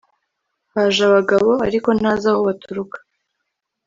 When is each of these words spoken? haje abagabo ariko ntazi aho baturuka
haje 0.73 1.01
abagabo 1.09 1.51
ariko 1.67 1.89
ntazi 1.99 2.25
aho 2.31 2.39
baturuka 2.47 2.97